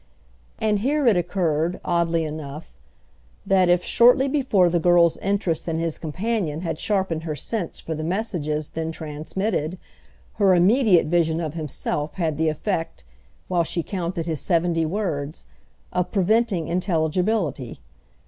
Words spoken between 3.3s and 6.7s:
that if, shortly before the girl's interest in his companion